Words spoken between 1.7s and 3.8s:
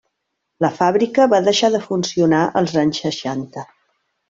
de funcionar als anys seixanta.